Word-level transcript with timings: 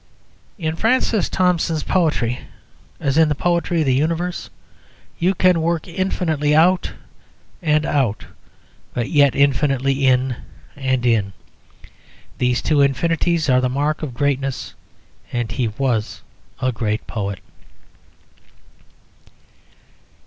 In 0.57 0.75
Francis 0.75 1.29
Thompson's 1.29 1.83
poetry, 1.83 2.39
as 2.99 3.19
in 3.19 3.29
the 3.29 3.35
poetry 3.35 3.81
of 3.81 3.85
the 3.85 3.93
universe, 3.93 4.49
you 5.19 5.35
can 5.35 5.61
work 5.61 5.87
infinitely 5.87 6.55
out 6.55 6.93
and 7.61 7.85
out, 7.85 8.25
but 8.95 9.11
yet 9.11 9.35
infinitely 9.35 10.07
in 10.07 10.37
and 10.75 11.05
in. 11.05 11.33
These 12.39 12.63
two 12.63 12.81
infinities 12.81 13.47
are 13.47 13.61
the 13.61 13.69
mark 13.69 14.01
of 14.01 14.15
greatness; 14.15 14.73
and 15.31 15.51
he 15.51 15.67
was 15.67 16.23
a 16.59 16.71
great 16.71 17.05
poet. 17.05 17.39